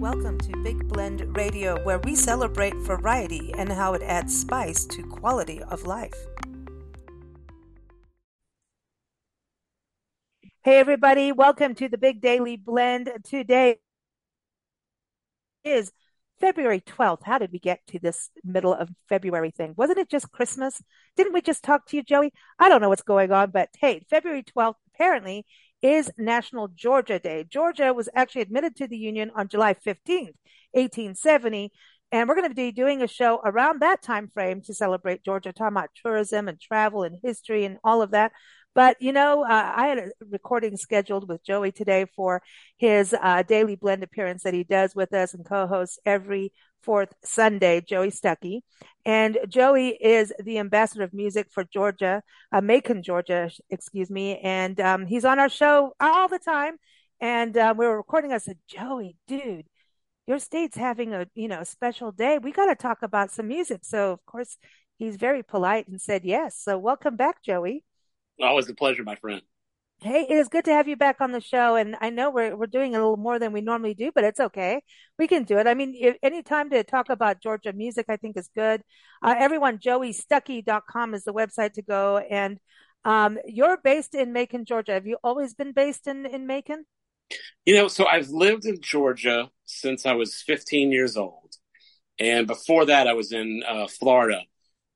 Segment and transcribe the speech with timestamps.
[0.00, 5.02] Welcome to Big Blend Radio, where we celebrate variety and how it adds spice to
[5.02, 6.14] quality of life.
[10.64, 13.10] Hey, everybody, welcome to the Big Daily Blend.
[13.24, 13.76] Today
[15.64, 15.92] is
[16.40, 17.22] February 12th.
[17.22, 19.74] How did we get to this middle of February thing?
[19.76, 20.80] Wasn't it just Christmas?
[21.14, 22.32] Didn't we just talk to you, Joey?
[22.58, 25.44] I don't know what's going on, but hey, February 12th apparently
[25.82, 27.44] is National Georgia Day.
[27.48, 30.36] Georgia was actually admitted to the Union on July 15th,
[30.72, 31.72] 1870.
[32.12, 35.52] And we're going to be doing a show around that time frame to celebrate Georgia,
[35.52, 38.32] talking about tourism and travel and history and all of that.
[38.74, 42.42] But you know, uh, I had a recording scheduled with Joey today for
[42.76, 47.80] his uh, daily blend appearance that he does with us and co-hosts every fourth Sunday,
[47.80, 48.60] Joey Stuckey.
[49.04, 52.22] And Joey is the ambassador of music for Georgia,
[52.52, 54.38] uh, Macon, Georgia, excuse me.
[54.38, 56.76] And um, he's on our show all the time.
[57.20, 58.32] And uh, we were recording.
[58.32, 59.66] I said, Joey, dude,
[60.26, 62.38] your state's having a you know special day.
[62.38, 63.80] We got to talk about some music.
[63.84, 64.56] So of course
[64.98, 66.56] he's very polite and said yes.
[66.56, 67.84] So welcome back, Joey.
[68.40, 69.42] Always a pleasure, my friend.
[70.02, 71.76] Hey, it is good to have you back on the show.
[71.76, 74.40] And I know we're we're doing a little more than we normally do, but it's
[74.40, 74.82] okay.
[75.18, 75.66] We can do it.
[75.66, 78.82] I mean, if, any time to talk about Georgia music, I think is good.
[79.22, 82.16] Uh, everyone, joeystuckey.com is the website to go.
[82.16, 82.58] And
[83.04, 84.92] um, you're based in Macon, Georgia.
[84.92, 86.86] Have you always been based in, in Macon?
[87.66, 91.56] You know, so I've lived in Georgia since I was 15 years old.
[92.18, 94.40] And before that, I was in uh, Florida.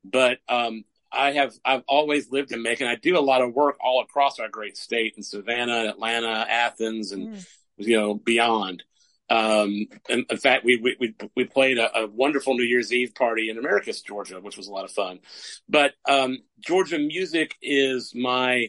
[0.02, 2.86] But um, I have I've always lived in Macon.
[2.86, 7.12] I do a lot of work all across our great state in Savannah, Atlanta, Athens,
[7.12, 7.46] and mm.
[7.76, 8.82] you know beyond.
[9.30, 13.48] Um, and in fact, we we we played a, a, wonderful New Year's Eve party
[13.48, 15.20] in Americus, Georgia, which was a lot of fun.
[15.68, 18.68] But um, Georgia music is my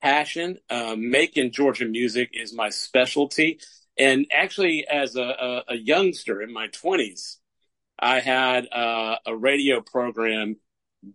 [0.00, 0.58] passion.
[0.68, 3.58] Uh, making Georgia music is my specialty.
[3.98, 7.38] And actually, as a, a, a youngster in my twenties,
[7.98, 10.56] I had uh, a radio program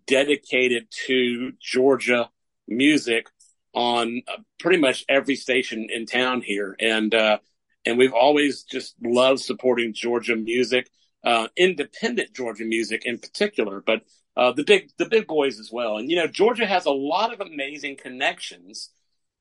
[0.07, 2.29] dedicated to Georgia
[2.67, 3.27] music
[3.73, 4.21] on
[4.59, 6.75] pretty much every station in town here.
[6.79, 7.39] And, uh,
[7.85, 10.89] and we've always just loved supporting Georgia music,
[11.23, 14.01] uh, independent Georgia music in particular, but,
[14.37, 15.97] uh, the big, the big boys as well.
[15.97, 18.89] And, you know, Georgia has a lot of amazing connections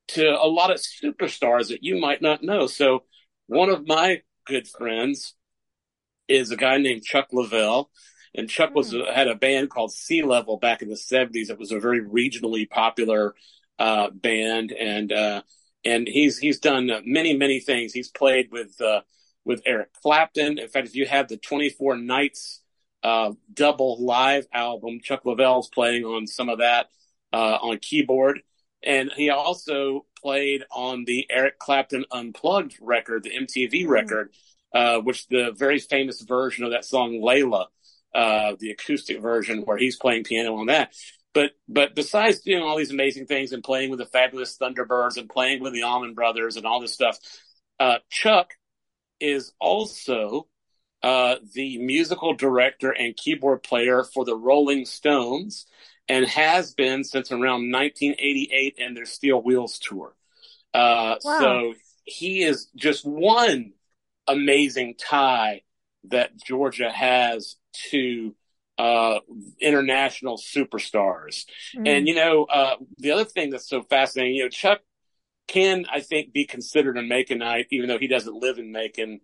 [0.09, 2.67] to a lot of superstars that you might not know.
[2.67, 3.05] So
[3.47, 5.35] one of my good friends
[6.29, 7.87] is a guy named Chuck Leavell
[8.35, 9.13] and Chuck was mm.
[9.13, 11.51] had a band called Sea Level back in the seventies.
[11.51, 13.35] It was a very regionally popular
[13.79, 15.43] uh, band, and uh,
[15.85, 17.93] and he's he's done many many things.
[17.93, 19.03] He's played with uh,
[19.45, 20.59] with Eric Clapton.
[20.59, 22.61] In fact, if you have the Twenty Four Nights
[23.03, 26.89] uh, double live album, Chuck Leavell's playing on some of that
[27.33, 28.41] uh, on keyboard,
[28.83, 33.89] and he also played on the Eric Clapton Unplugged record, the MTV mm.
[33.89, 34.33] record,
[34.75, 37.67] uh, which the very famous version of that song Layla
[38.15, 40.95] uh, the acoustic version where he's playing piano on that.
[41.33, 45.29] But but besides doing all these amazing things and playing with the fabulous Thunderbirds and
[45.29, 47.19] playing with the Allman Brothers and all this stuff,
[47.81, 48.55] uh, Chuck
[49.19, 50.47] is also
[51.03, 55.67] uh, the musical director and keyboard player for the Rolling Stones
[56.09, 60.15] and has been since around 1988 and their Steel Wheels tour.
[60.73, 61.39] Uh, wow.
[61.41, 63.73] So he is just one
[64.27, 65.63] amazing tie
[66.05, 67.57] that Georgia has
[67.91, 68.35] to
[68.79, 69.21] uh,
[69.61, 71.45] international superstars.
[71.77, 71.89] Mm.
[71.89, 74.81] And, you know, uh, the other thing that's so fascinating, you know, Chuck
[75.47, 79.21] can, I think, be considered a Maconite, even though he doesn't live in Macon.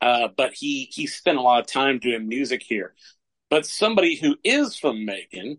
[0.00, 2.94] Uh, but he, he spent a lot of time doing music here.
[3.50, 5.58] But somebody who is from Macon,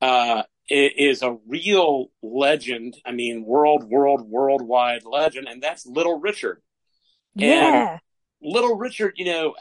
[0.00, 2.96] uh, is a real legend.
[3.04, 6.62] I mean, world, world, worldwide legend, and that's Little Richard.
[7.34, 7.92] Yeah.
[7.92, 8.00] And
[8.40, 9.54] Little Richard, you know,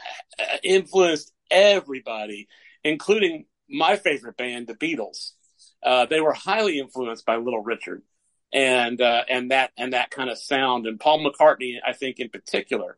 [0.63, 2.47] influenced everybody,
[2.83, 5.31] including my favorite band, the Beatles.
[5.83, 8.01] Uh, they were highly influenced by Little Richard
[8.51, 12.29] and uh, and that and that kind of sound, and Paul McCartney, I think, in
[12.29, 12.97] particular.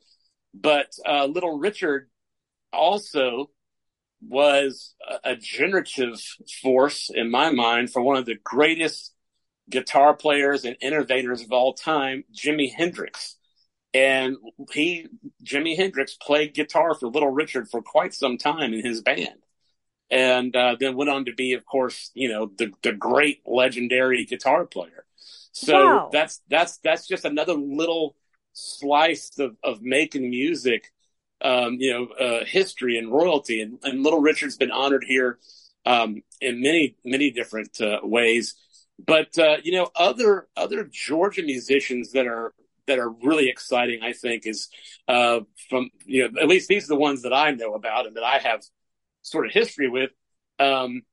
[0.54, 2.10] But uh, Little Richard
[2.72, 3.52] also
[4.22, 6.22] was a, a generative
[6.62, 9.14] force in my mind for one of the greatest
[9.70, 13.36] guitar players and innovators of all time, Jimi Hendrix.
[13.94, 14.38] And
[14.72, 15.08] he,
[15.44, 19.46] Jimi Hendrix, played guitar for Little Richard for quite some time in his band.
[20.10, 24.26] And uh, then went on to be, of course, you know, the, the great legendary
[24.26, 25.06] guitar player.
[25.54, 26.10] So wow.
[26.12, 28.16] that's that's that's just another little
[28.54, 30.92] slice of, of making music,
[31.42, 33.62] um, you know, uh, history and royalty.
[33.62, 35.40] And, and Little Richard's been honored here
[35.86, 38.56] um, in many many different uh, ways.
[39.04, 42.54] But uh, you know, other other Georgia musicians that are
[42.92, 44.68] that are really exciting, I think, is
[45.08, 45.40] uh,
[45.70, 48.24] from you know at least these are the ones that I know about and that
[48.24, 48.62] I have
[49.22, 50.12] sort of history with.
[50.60, 51.04] Um,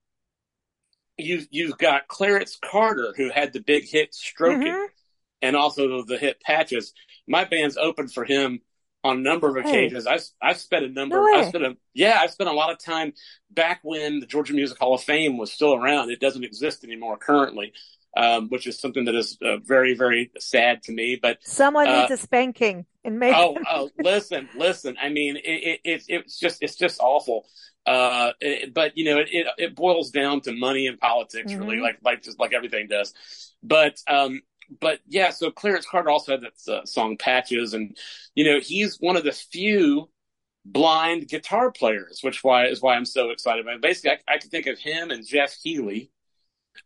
[1.17, 4.87] you you've got Clarence Carter who had the big hit "Stroking," mm-hmm.
[5.41, 6.93] and also the hit "Patches."
[7.29, 8.61] My band's opened for him
[9.05, 10.07] on a number of occasions.
[10.07, 10.15] Hey.
[10.15, 11.17] I've I've spent a number.
[11.17, 12.19] No I spent a yeah.
[12.21, 13.13] I spent a lot of time
[13.51, 16.11] back when the Georgia Music Hall of Fame was still around.
[16.11, 17.73] It doesn't exist anymore currently
[18.17, 21.19] um, which is something that is uh, very, very sad to me.
[21.21, 23.37] But someone uh, needs a spanking and maybe.
[23.37, 24.97] oh, oh, listen, listen.
[25.01, 27.47] I mean, it, it, it's just, it's just awful.
[27.87, 31.63] Uh, it, but you know, it, it, boils down to money and politics, mm-hmm.
[31.63, 33.15] really, like, like just like everything does.
[33.63, 34.43] But, um,
[34.81, 37.97] but yeah, so Clarence Carter also had that uh, song Patches, and
[38.35, 40.11] you know, he's one of the few
[40.65, 43.77] blind guitar players, which why is why I'm so excited about.
[43.77, 43.83] It.
[43.83, 45.55] Basically, I, I can think of him and Jeff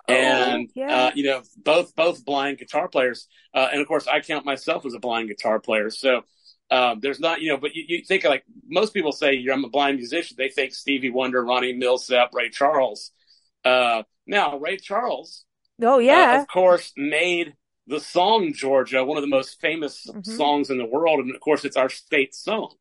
[0.08, 0.94] Oh, and yeah.
[0.94, 4.84] uh, you know both both blind guitar players uh, and of course i count myself
[4.84, 5.90] as a blind guitar player.
[5.90, 6.22] So
[6.70, 9.68] um, there's not you know but you, you think like most people say i'm a
[9.68, 10.36] blind musician.
[10.38, 13.12] They think stevie wonder ronnie milsap ray charles.
[13.64, 15.44] Uh, now ray charles
[15.82, 16.36] oh yeah.
[16.36, 17.54] uh, of course made
[17.86, 20.30] the song georgia one of the most famous mm-hmm.
[20.32, 21.20] songs in the world.
[21.20, 22.74] And of course it's our state song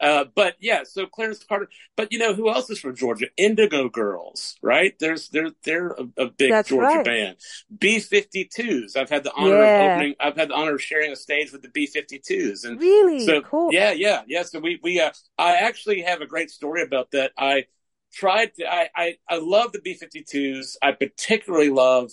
[0.00, 1.68] uh, but yeah, so Clarence Carter.
[1.96, 3.26] But you know who else is from Georgia?
[3.36, 4.94] Indigo Girls, right?
[5.00, 7.04] There's they're they're a, a big That's Georgia right.
[7.04, 7.36] band.
[7.76, 8.96] B52s.
[8.96, 9.84] I've had the honor yeah.
[9.84, 10.14] of opening.
[10.20, 12.64] I've had the honor of sharing a stage with the B52s.
[12.64, 13.72] And really, so cool.
[13.72, 14.44] Yeah, yeah, yeah.
[14.44, 17.32] So we we uh, I actually have a great story about that.
[17.36, 17.66] I
[18.12, 18.72] tried to.
[18.72, 20.76] I I, I love the B52s.
[20.80, 22.12] I particularly love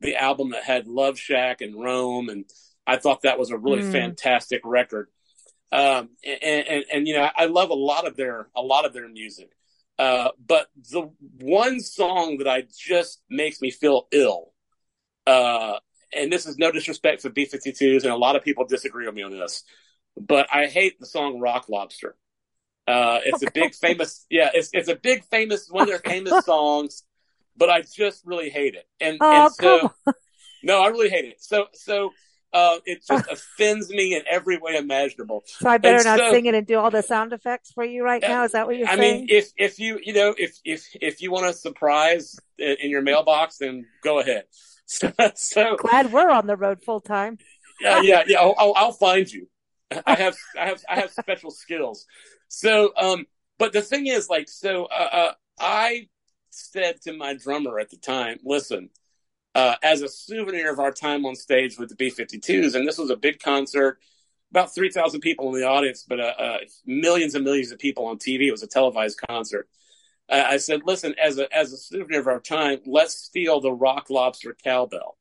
[0.00, 2.44] the album that had Love Shack and Rome and.
[2.88, 3.90] I thought that was a really mm.
[3.90, 5.08] fantastic record.
[5.72, 8.92] Um, and, and, and, you know, I love a lot of their, a lot of
[8.92, 9.50] their music.
[9.98, 11.10] Uh, but the
[11.40, 14.52] one song that I just makes me feel ill,
[15.26, 15.78] uh,
[16.14, 19.22] and this is no disrespect for B52s, and a lot of people disagree with me
[19.22, 19.64] on this,
[20.16, 22.16] but I hate the song Rock Lobster.
[22.86, 26.44] Uh, it's a big famous, yeah, it's, it's a big famous, one of their famous
[26.44, 27.02] songs,
[27.56, 28.86] but I just really hate it.
[29.00, 29.92] And, oh, and so,
[30.62, 31.42] no, I really hate it.
[31.42, 32.12] So, so,
[32.56, 35.42] uh, it just offends me in every way imaginable.
[35.44, 37.84] So I better and not so, sing it and do all the sound effects for
[37.84, 38.44] you right now.
[38.44, 39.14] Is that what you're I saying?
[39.14, 42.90] I mean, if if you you know if if if you want a surprise in
[42.90, 44.44] your mailbox, then go ahead.
[44.88, 47.38] So, so glad we're on the road full time.
[47.80, 48.38] yeah, yeah, yeah.
[48.38, 49.48] I'll, I'll, I'll find you.
[50.06, 52.06] I have I have I have special skills.
[52.46, 53.26] So, um,
[53.58, 56.06] but the thing is, like, so uh, uh, I
[56.50, 58.90] said to my drummer at the time, listen
[59.56, 62.74] uh, as a souvenir of our time on stage with the B-52s.
[62.74, 63.98] And this was a big concert,
[64.50, 68.18] about 3,000 people in the audience, but uh, uh, millions and millions of people on
[68.18, 68.48] TV.
[68.48, 69.66] It was a televised concert.
[70.28, 74.10] I said, listen, as a, as a souvenir of our time, let's steal the Rock
[74.10, 75.16] Lobster cowbell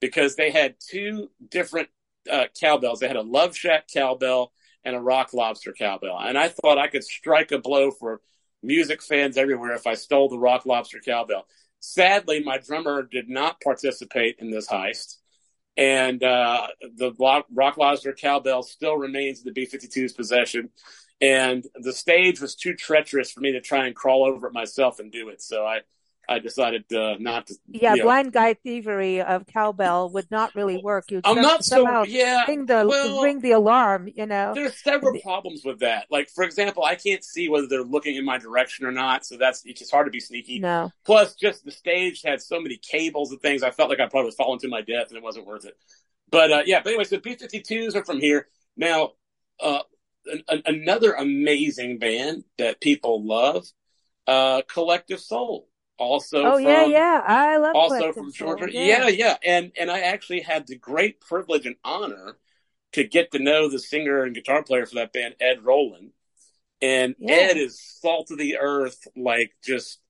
[0.00, 1.88] because they had two different
[2.30, 2.98] uh, cowbells.
[3.00, 4.52] They had a Love Shack cowbell
[4.84, 6.18] and a Rock Lobster cowbell.
[6.18, 8.20] And I thought I could strike a blow for
[8.62, 11.46] music fans everywhere if I stole the Rock Lobster cowbell.
[11.84, 15.16] Sadly, my drummer did not participate in this heist,
[15.76, 20.70] and uh, the Rock Lobster cowbell still remains in the B 52's possession.
[21.20, 25.00] And the stage was too treacherous for me to try and crawl over it myself
[25.00, 25.42] and do it.
[25.42, 25.80] So I
[26.28, 27.54] I decided uh, not to.
[27.68, 31.10] Yeah, blind guy thievery of cowbell would not really work.
[31.10, 32.44] You I'm not so yeah.
[32.46, 34.08] Ring the well, ring the alarm.
[34.14, 36.06] You know, there's several problems with that.
[36.10, 39.36] Like for example, I can't see whether they're looking in my direction or not, so
[39.36, 40.60] that's it's hard to be sneaky.
[40.60, 40.92] No.
[41.04, 43.62] Plus, just the stage had so many cables and things.
[43.62, 45.76] I felt like I probably was falling to my death, and it wasn't worth it.
[46.30, 49.12] But uh, yeah, but anyway, so B52s are from here now.
[49.60, 49.80] Uh,
[50.48, 53.66] an, another amazing band that people love,
[54.28, 55.68] uh, Collective Soul
[56.02, 56.86] also oh from, yeah.
[56.86, 58.66] Yeah i love also from georgia.
[58.70, 59.08] Yeah.
[59.08, 59.08] yeah.
[59.08, 59.36] yeah.
[59.44, 62.36] And and i actually had the great privilege and honor
[62.92, 66.10] to get to know the singer and guitar player for that band ed roland
[66.80, 67.34] and yeah.
[67.34, 70.00] ed is salt of the earth like just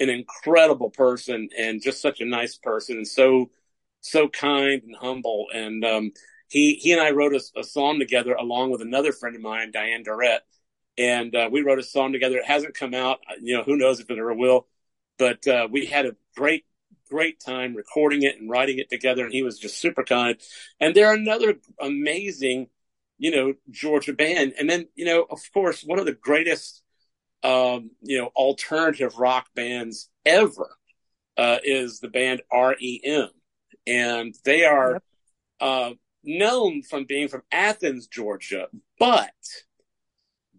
[0.00, 3.50] an incredible person and just such a nice person and so
[4.00, 5.46] so kind and humble.
[5.52, 6.12] And um
[6.48, 9.70] he he and i wrote a, a song together along with another friend of mine
[9.72, 10.42] diane Durrett.
[10.96, 12.36] And uh, we wrote a song together.
[12.36, 13.18] It hasn't come out.
[13.40, 14.68] You know who knows if it ever will
[15.18, 16.64] but uh, we had a great,
[17.10, 20.36] great time recording it and writing it together, and he was just super kind.
[20.80, 22.68] And they're another amazing,
[23.18, 24.54] you know, Georgia band.
[24.58, 26.82] And then, you know, of course, one of the greatest,
[27.42, 30.76] um, you know, alternative rock bands ever
[31.36, 33.28] uh, is the band REM,
[33.86, 35.02] and they are yep.
[35.60, 35.90] uh,
[36.22, 38.68] known from being from Athens, Georgia,
[38.98, 39.32] but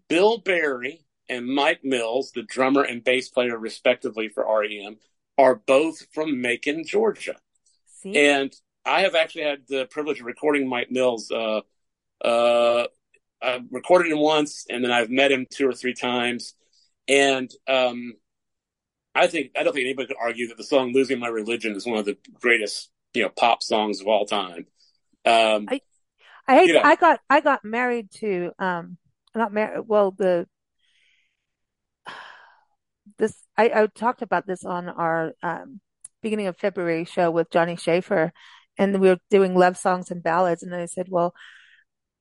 [0.08, 4.98] Bill Berry and Mike Mills, the drummer and bass player, respectively, for REM,
[5.38, 7.36] are both from Macon, Georgia.
[7.86, 8.16] See?
[8.16, 8.54] And
[8.84, 11.60] I have actually had the privilege of recording Mike Mills uh,
[12.24, 12.86] Uh,
[13.42, 16.54] I've recorded him once, and then I've met him two or three times,
[17.08, 18.14] and um,
[19.14, 21.86] I think I don't think anybody could argue that the song "Losing My Religion" is
[21.86, 24.66] one of the greatest you know pop songs of all time.
[25.24, 25.80] Um, I,
[26.48, 26.82] I hate, you know.
[26.82, 28.98] I got I got married to um
[29.34, 30.46] not married well the
[33.18, 35.80] this I, I talked about this on our um
[36.22, 38.32] beginning of February show with Johnny Schaefer
[38.78, 41.34] and we were doing love songs and ballads and I said well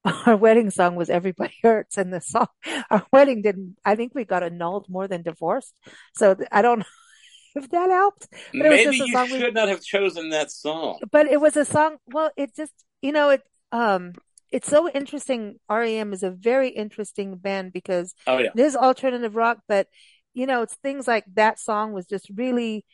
[0.26, 2.48] our wedding song was Everybody Hurts and the song
[2.90, 5.74] our wedding didn't I think we got annulled more than divorced.
[6.16, 6.86] So I don't
[7.56, 10.30] if that helped but it was maybe just a you should we, not have chosen
[10.30, 11.00] that song.
[11.12, 14.14] but it was a song well it just you know it um
[14.52, 15.60] it's so interesting.
[15.70, 19.88] REM is a very interesting band because Oh yeah, it is alternative rock, but
[20.36, 22.86] you know, it's things like that song was just really,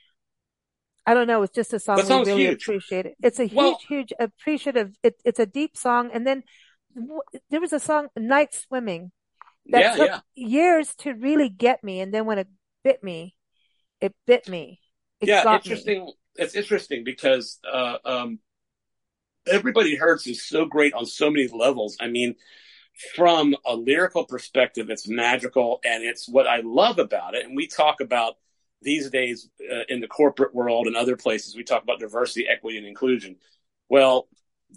[1.05, 2.61] I don't know, it's just a song that we really huge.
[2.61, 3.13] appreciated.
[3.21, 4.95] It's a huge, Well, huge appreciative.
[5.03, 6.11] It, it's a deep song.
[6.13, 6.43] And then
[6.95, 9.11] w- there was a song, Night Swimming,
[9.65, 11.99] that yeah, took yeah, years to really get me.
[11.99, 12.47] And then when it
[12.83, 13.35] bit me,
[13.99, 14.79] it bit me.
[15.19, 15.43] It yeah.
[15.43, 15.71] got me.
[15.71, 16.11] Interesting.
[16.35, 18.39] It's interesting because uh, um,
[19.47, 21.97] everybody hurts is so great on so many levels.
[21.99, 22.35] I mean,
[23.15, 27.45] from a lyrical perspective, it's magical, and it's what I love about it.
[27.45, 28.35] And we talk about
[28.81, 31.55] these days uh, in the corporate world and other places.
[31.55, 33.37] We talk about diversity, equity, and inclusion.
[33.89, 34.27] Well,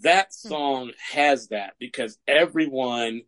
[0.02, 0.48] that Hmm.
[0.48, 3.22] song has that because everyone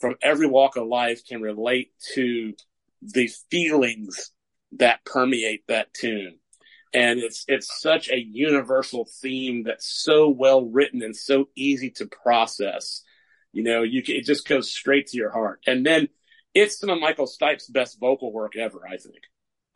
[0.00, 2.54] from every walk of life can relate to
[3.02, 4.32] the feelings
[4.72, 6.38] that permeate that tune.
[6.94, 12.06] And it's it's such a universal theme that's so well written and so easy to
[12.06, 13.02] process.
[13.52, 15.60] You know, you can, it just goes straight to your heart.
[15.66, 16.08] And then
[16.54, 19.20] it's some of Michael Stipe's best vocal work ever, I think.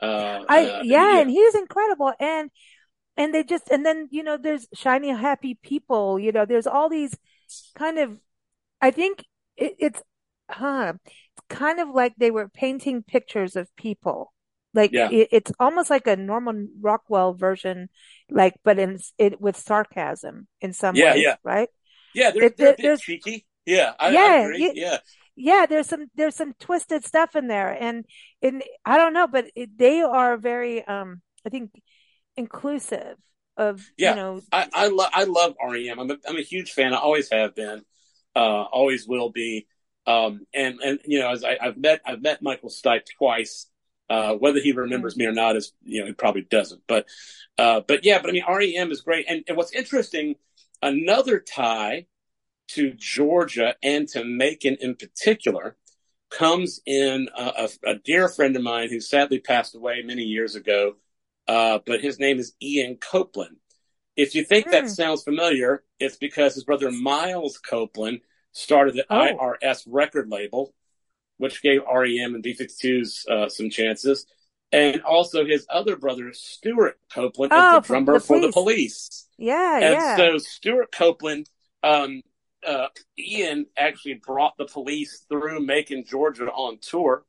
[0.00, 2.12] Uh, I, uh, yeah, yeah, and he's incredible.
[2.18, 2.50] And,
[3.16, 6.88] and they just, and then, you know, there's shiny, happy people, you know, there's all
[6.88, 7.16] these
[7.76, 8.18] kind of,
[8.80, 9.24] I think
[9.56, 10.02] it, it's,
[10.50, 14.32] huh, it's kind of like they were painting pictures of people.
[14.74, 17.90] Like yeah, it, it's almost like a Norman Rockwell version,
[18.30, 21.68] like, but in it with sarcasm in some yeah, ways, yeah, right?
[22.14, 22.30] yeah.
[22.30, 23.46] They're It, they're a there, bit there's, cheeky.
[23.66, 24.62] Yeah, I, I yeah, agree.
[24.64, 24.98] you, Yeah,
[25.36, 28.04] yeah, there's some there's some twisted stuff in there, and
[28.42, 31.70] and I don't know, but it, they are very um I think
[32.36, 33.16] inclusive
[33.56, 34.14] of you yeah.
[34.14, 35.98] know I I love I love REM.
[35.98, 36.94] I'm a, I'm a huge fan.
[36.94, 37.82] I always have been.
[38.34, 39.66] Uh, always will be.
[40.06, 43.66] Um, and and you know, as I, I've met I've met Michael Stipe twice.
[44.10, 46.82] Uh, whether he remembers me or not is you know he probably doesn't.
[46.86, 47.06] But
[47.58, 49.26] uh, but yeah, but I mean REM is great.
[49.28, 50.36] And, and what's interesting,
[50.82, 52.06] another tie
[52.74, 55.76] to Georgia and to Macon in particular
[56.30, 60.54] comes in a, a, a dear friend of mine who sadly passed away many years
[60.54, 60.94] ago.
[61.46, 63.56] Uh, but his name is Ian Copeland.
[64.16, 64.90] If you think that mm.
[64.90, 68.20] sounds familiar, it's because his brother Miles Copeland
[68.52, 70.74] started the Oh, IRS record label,
[71.38, 74.26] which gave REM and B52s uh, some chances.
[74.70, 79.08] And also his other brother, Stewart Copeland, is the oh, drummer the for the police.
[79.08, 79.28] police.
[79.38, 80.16] Yeah, And yeah.
[80.16, 81.48] so Stewart Copeland,
[81.82, 82.22] um,
[82.66, 82.86] uh,
[83.18, 87.24] Ian actually brought the police through Macon, Georgia on tour.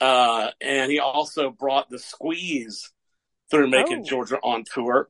[0.00, 2.92] Uh, and he also brought the Squeeze
[3.50, 5.08] through Macon, Oh, Georgia on tour.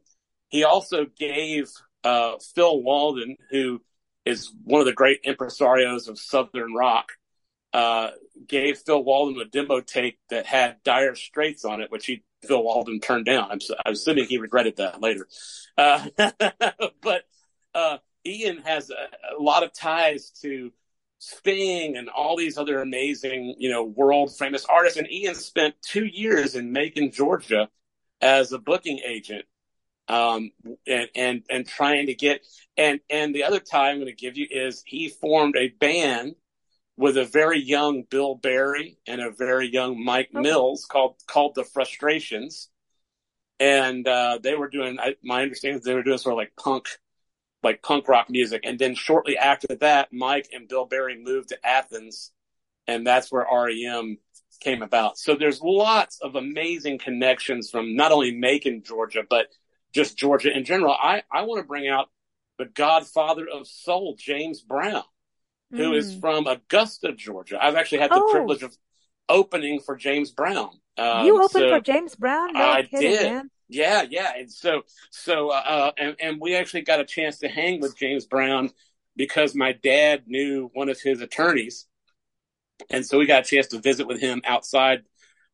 [0.48, 1.70] He also gave
[2.04, 3.80] uh, Phil Walden, who
[4.24, 7.12] is one of the great impresarios of Southern rock,
[7.72, 8.10] uh,
[8.46, 12.62] gave Phil Walden a demo tape that had Dire Straits on it, which he Phil
[12.62, 13.50] Walden turned down.
[13.50, 15.26] I'm, I'm assuming he regretted that later.
[15.76, 16.06] Uh,
[17.02, 17.24] but
[17.74, 20.72] uh, Ian has a, a lot of ties to
[21.18, 24.98] Sting and all these other amazing, you know, world famous artists.
[24.98, 27.68] And Ian spent two years in Macon, Georgia,
[28.20, 29.46] as a booking agent,
[30.08, 30.50] um,
[30.86, 32.46] and and and trying to get.
[32.76, 36.34] And and the other tie I'm going to give you is he formed a band
[36.98, 41.64] with a very young Bill Berry and a very young Mike Mills called called the
[41.64, 42.68] Frustrations,
[43.58, 44.98] and uh, they were doing.
[45.00, 46.88] I, my understanding is they were doing sort of like punk
[47.66, 48.62] like punk rock music.
[48.64, 52.32] And then shortly after that, Mike and Bill Berry moved to Athens,
[52.86, 54.18] and that's where REM
[54.60, 55.18] came about.
[55.18, 59.48] So there's lots of amazing connections from not only Macon, Georgia, but
[59.92, 60.94] just Georgia in general.
[60.94, 62.08] I, I want to bring out
[62.58, 65.04] the godfather of soul, James Brown,
[65.70, 66.20] who is mm.
[66.20, 67.58] from Augusta, Georgia.
[67.62, 68.76] I've actually had the Oh, privilege of
[69.28, 70.70] opening for James Brown.
[70.98, 72.52] you Um, opened for James Brown?
[72.54, 73.22] No I kidding, did.
[73.22, 73.50] man.
[73.68, 74.32] Yeah, yeah.
[74.36, 77.96] And so, so, uh, uh, and, and we actually got a chance to hang with
[77.96, 78.70] James Brown
[79.16, 81.86] because my dad knew one of his attorneys.
[82.90, 85.02] And so we got a chance to visit with him outside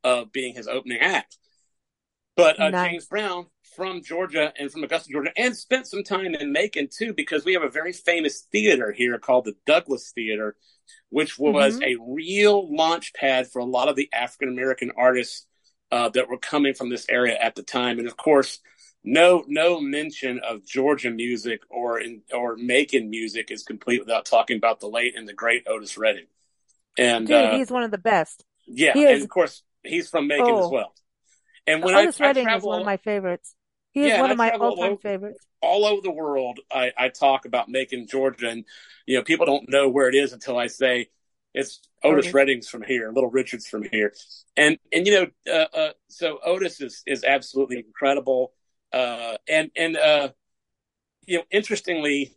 [0.05, 1.39] of being his opening act.
[2.37, 2.91] But uh, Nice.
[2.91, 7.15] James Brown from Georgia and from Augusta, Georgia, and spent some time in Macon too,
[7.15, 10.57] because we have a very famous theater here called the Douglas Theater,
[11.11, 11.83] which was Mhm.
[11.83, 15.47] a real launch pad for a lot of the African American artists
[15.93, 17.99] uh, that were coming from this area at the time.
[17.99, 18.59] And of course,
[19.05, 24.57] no no mention of Georgia music or in, or Macon music is complete without talking
[24.57, 26.27] about the late and the great Otis Redding.
[26.99, 28.45] And Dude, uh, he's one of the best.
[28.67, 30.71] yeah, he and is- of course he's from Macon as Oh.
[30.71, 30.95] well.
[31.67, 33.55] And when I, Otis I Redding is travel one of my favorites.
[33.93, 35.45] He is Yeah, one of I my all-time favorites.
[35.61, 38.65] all over the world, I, I talk about Macon, Georgia, and
[39.07, 41.09] you know people don't know where it is until I say
[41.55, 42.35] it's Otis Otis.
[42.35, 44.13] Redding's from here, Little Richard's from here,
[44.57, 48.53] and and you know uh, uh, so Otis is is absolutely incredible,
[48.93, 50.31] uh, and and uh,
[51.27, 52.35] you know interestingly,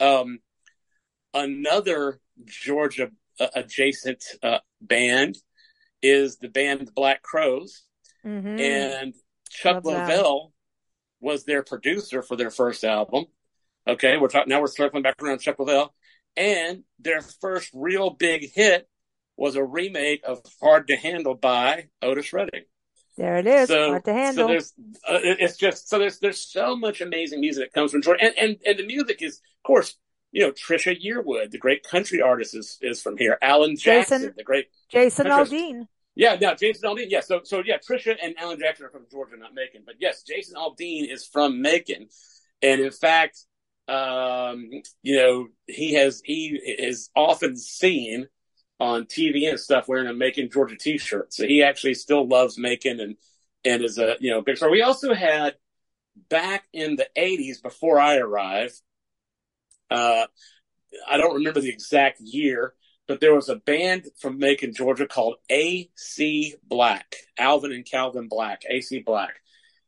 [0.00, 0.40] um,
[1.32, 5.38] another Georgia uh, adjacent uh, band
[6.02, 7.84] is the band Black Crowes,
[8.22, 9.14] hmm and
[9.48, 10.26] Chuck Love that.
[11.18, 13.24] Was their producer for their first album.
[13.88, 14.60] Okay, we're talking now.
[14.60, 15.90] We're circling back around Chuck Leavell,
[16.36, 18.88] and their first real big hit
[19.36, 22.64] was a remake of "Hard to Handle" by Otis Redding.
[23.16, 23.68] There it is.
[23.68, 24.44] So, Hard to handle.
[24.44, 24.72] so there's,
[25.08, 28.34] uh, it's just so there's there's so much amazing music that comes from Georgia, and
[28.38, 29.96] and and the music is, of course,
[30.32, 33.38] you know, Trisha Yearwood, the great country artist, is is from here.
[33.40, 35.26] Alan Jackson, Jason- the great Jason.
[35.28, 35.86] Aldean.
[36.14, 37.06] yeah, no, Jason Aldean.
[37.08, 39.82] Yeah, so so yeah, Trisha and Alan Jackson are from Georgia, not Macon.
[39.86, 42.08] But yes, Jason Aldean is from Macon,
[42.60, 43.38] and in fact,
[43.88, 44.70] um,
[45.02, 48.28] you know, he has he is often seen
[48.80, 51.32] on TV and stuff wearing a Macon, Georgia T-shirt.
[51.32, 53.16] So he actually still loves Macon and
[53.64, 54.70] and is a you know big star.
[54.70, 55.54] We also had
[56.28, 58.80] back in the '80s before I arrived.
[59.90, 60.26] Uh,
[61.08, 62.74] I don't remember the exact year,
[63.06, 68.62] but there was a band from Macon, Georgia called AC Black, Alvin and Calvin Black,
[68.68, 69.34] AC Black,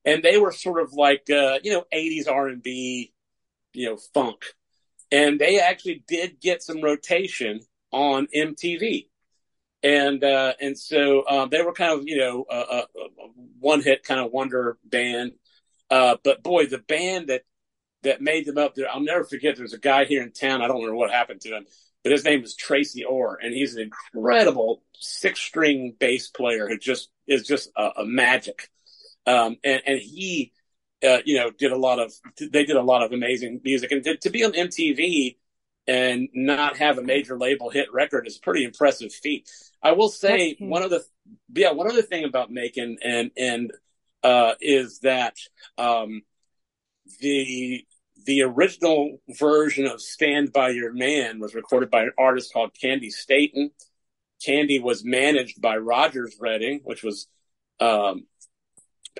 [0.04, 3.12] and they were sort of like uh, you know '80s R&B,
[3.78, 4.44] you know funk,
[5.10, 7.60] and they actually did get some rotation
[7.92, 9.08] on MTV,
[9.82, 12.82] and uh, and so um, they were kind of you know a
[13.60, 15.32] one hit kind of wonder band,
[15.90, 17.42] uh, but boy, the band that
[18.02, 19.56] that made them up there, I'll never forget.
[19.56, 20.62] There's a guy here in town.
[20.62, 21.66] I don't remember what happened to him,
[22.02, 23.82] but his name is Tracy Orr, and he's an
[24.14, 28.68] incredible six string bass player who just is just a, a magic.
[29.26, 30.52] Um, and, and he,
[31.06, 34.02] uh, you know, did a lot of, they did a lot of amazing music and
[34.04, 35.36] to, to be on MTV
[35.86, 39.48] and not have a major label hit record is a pretty impressive feat.
[39.82, 41.02] I will say one of the,
[41.54, 43.72] yeah, one other thing about Macon and, and,
[44.22, 45.36] uh, is that,
[45.78, 46.22] um,
[47.20, 47.86] the,
[48.26, 53.10] the original version of Stand By Your Man was recorded by an artist called Candi
[53.10, 53.70] Staton.
[54.44, 57.28] Candy was managed by Rodgers Redding, which was
[57.80, 58.26] um,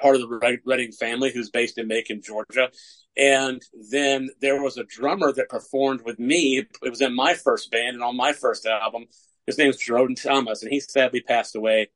[0.01, 2.71] part of the Red- Redding family, who's based in Macon, Georgia.
[3.17, 6.65] And then there was a drummer that performed with me.
[6.83, 9.07] It was in my first band and on my first album.
[9.47, 11.89] His name's Jordan Thomas, and he sadly passed away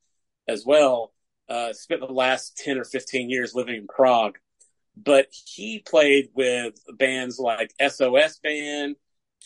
[0.47, 1.13] as well.
[1.47, 4.37] Uh, spent the last 10 or 15 years living in Prague.
[4.95, 8.95] But he played with bands like SOS Band,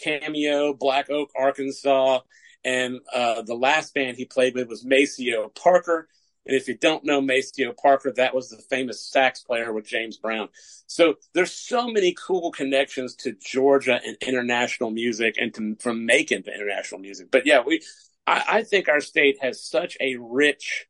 [0.02, 2.20] Cameo, Black Oak, Arkansas,
[2.64, 6.08] and uh, the last band he played with was Maceo Parker.
[6.48, 10.18] And if you don't know Maceo Parker, that was the famous sax player with James
[10.18, 10.48] Brown.
[10.88, 16.44] So there's so many cool connections to Georgia and international music, and to, from Macon
[16.44, 17.28] to international music.
[17.30, 17.82] But yeah, we,
[18.26, 20.88] I, I think our state has such a rich,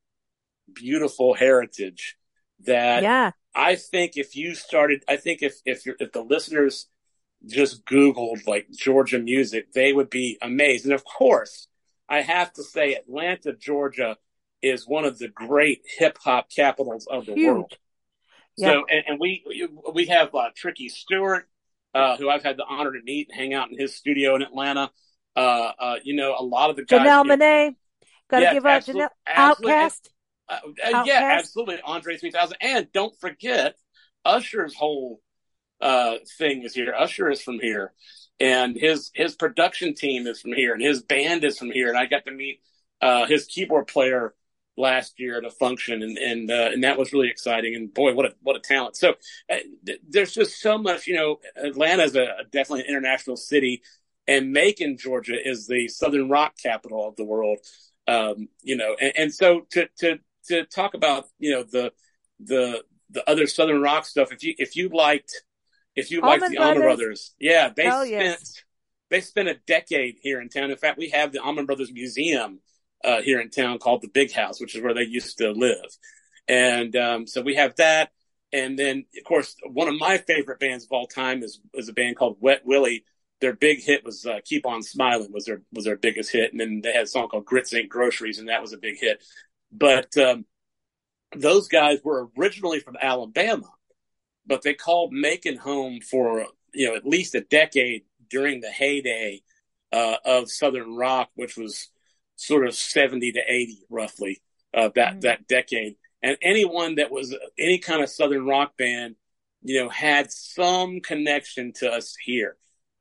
[0.73, 2.17] beautiful heritage
[2.65, 3.31] that Yeah.
[3.55, 6.87] I think if you started, I think if if you're, if the listeners
[7.45, 10.85] just Googled like Georgia music, they would be amazed.
[10.85, 11.67] And of course,
[12.07, 14.17] I have to say, Atlanta, Georgia,
[14.61, 17.47] is one of the great hip hop capitals of the Huge.
[17.47, 17.77] world.
[18.57, 18.71] Yeah.
[18.71, 19.43] So, and, and we
[19.93, 21.47] we have uh, Tricky Stewart,
[21.93, 24.41] uh, who I've had the honor to meet, and hang out in his studio in
[24.41, 24.91] Atlanta.
[25.35, 27.01] Uh, uh, you know, a lot of the guys.
[27.01, 27.75] Janelle Monae.
[28.29, 29.09] Gotta Yeah, give out Janelle.
[29.27, 30.09] Outkast.
[30.49, 30.59] uh,
[30.93, 31.79] uh, yeah, absolutely.
[31.83, 32.57] Andre 3000.
[32.59, 33.75] And don't forget,
[34.25, 35.21] Usher's whole
[35.79, 36.93] uh, thing is here.
[36.97, 37.93] Usher is from here.
[38.39, 41.89] And his his production team is from here, and his band is from here.
[41.89, 42.61] And I got to meet
[43.01, 44.35] uh, his keyboard player
[44.77, 47.75] last year at a function, and and uh, and that was really exciting.
[47.75, 48.95] And boy, what a what a talent!
[48.95, 49.15] So
[49.51, 51.07] uh, th- there's just so much.
[51.07, 53.81] You know, Atlanta's a, a definitely an international city,
[54.27, 57.57] and Macon, Georgia, is the Southern rock capital of the world.
[58.07, 61.91] Um, you know, and, and so to to to talk about you know the
[62.39, 64.31] the the other Southern rock stuff.
[64.31, 65.33] If you if you liked
[65.95, 66.83] if you liked the Allman Brothers.
[66.83, 68.63] Brothers, yeah, they Hell spent yes.
[69.09, 70.69] they spent a decade here in town.
[70.69, 72.59] In fact, we have the Allman Brothers Museum
[73.03, 75.85] uh, here in town called the Big House, which is where they used to live.
[76.47, 78.11] And um, so we have that.
[78.53, 81.93] And then, of course, one of my favorite bands of all time is is a
[81.93, 83.03] band called Wet Willie.
[83.41, 86.59] Their big hit was uh, "Keep on Smiling" was their was their biggest hit, and
[86.59, 89.21] then they had a song called "Grits Ain't Groceries," and that was a big hit.
[89.71, 90.45] But um,
[91.35, 93.69] those guys were originally from Alabama,
[94.45, 99.41] but they called Macon home for you know at least a decade during the heyday
[99.91, 101.89] uh, of Southern rock, which was
[102.37, 104.41] sort of seventy to eighty roughly
[104.73, 105.19] uh, that mm-hmm.
[105.21, 109.15] that decade and anyone that was any kind of southern rock band,
[109.61, 112.57] you know, had some connection to us here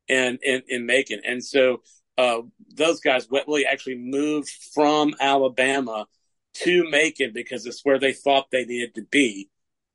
[0.07, 1.21] and in, in Macon.
[1.25, 1.81] And so
[2.17, 2.41] uh,
[2.75, 6.07] those guys, Wet Willie, actually moved from Alabama
[6.55, 9.49] to Macon because it's where they thought they needed to be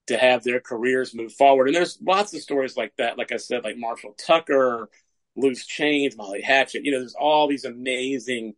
[0.08, 1.68] to have their careers move forward.
[1.68, 3.18] And there's lots of stories like that.
[3.18, 4.88] Like I said, like Marshall Tucker,
[5.36, 6.84] Loose Chains, Molly Hatchet.
[6.84, 8.54] You know, there's all these amazing.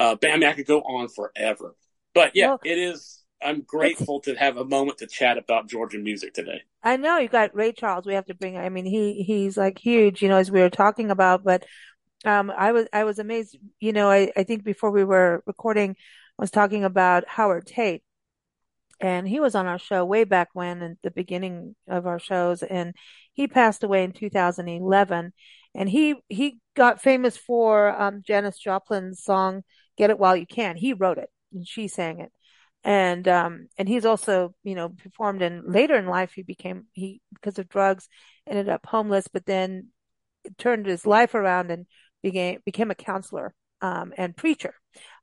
[0.00, 1.76] Uh, I mean, I could go on forever.
[2.14, 5.98] But yeah, well, it is I'm grateful to have a moment to chat about Georgia
[5.98, 6.62] music today.
[6.82, 8.06] I know you got Ray Charles.
[8.06, 8.56] We have to bring.
[8.56, 11.44] I mean, he he's like huge, you know, as we were talking about.
[11.44, 11.64] But
[12.24, 13.56] um, I was I was amazed.
[13.80, 18.02] You know, I I think before we were recording, I was talking about Howard Tate,
[19.00, 22.62] and he was on our show way back when, in the beginning of our shows,
[22.62, 22.94] and
[23.32, 25.32] he passed away in 2011.
[25.74, 29.62] And he he got famous for um, Janis Joplin's song
[29.96, 32.32] "Get It While You Can." He wrote it, and she sang it.
[32.84, 37.20] And um and he's also you know performed and later in life he became he
[37.32, 38.08] because of drugs
[38.46, 39.88] ended up homeless but then
[40.58, 41.86] turned his life around and
[42.22, 44.74] became became a counselor um and preacher